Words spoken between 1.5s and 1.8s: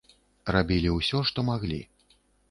маглі.